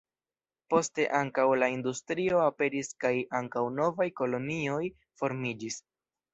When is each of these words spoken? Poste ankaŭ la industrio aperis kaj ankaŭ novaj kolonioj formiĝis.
Poste 0.73 1.03
ankaŭ 1.19 1.45
la 1.63 1.69
industrio 1.73 2.41
aperis 2.47 2.91
kaj 3.05 3.13
ankaŭ 3.43 3.65
novaj 3.77 4.11
kolonioj 4.23 4.83
formiĝis. 5.23 5.83